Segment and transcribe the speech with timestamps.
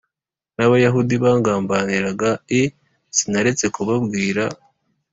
[0.55, 2.29] n Abayahudi bangambaniraga
[2.61, 2.63] i
[3.17, 4.43] Sinaretse kubabwira